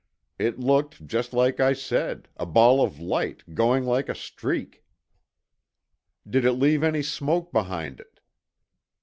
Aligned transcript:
"It 0.39 0.57
looked 0.57 1.05
just 1.05 1.31
like 1.31 1.59
I 1.59 1.73
said—a 1.73 2.47
ball 2.47 2.81
of 2.83 2.99
light, 2.99 3.43
going 3.53 3.85
like 3.85 4.09
a 4.09 4.15
streak." 4.15 4.83
"Did 6.27 6.43
it 6.43 6.53
leave 6.53 6.81
any 6.81 7.03
smoke 7.03 7.51
behind 7.51 7.99
it?" 7.99 8.19